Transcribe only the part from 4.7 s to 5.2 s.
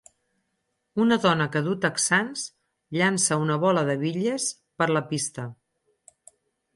per la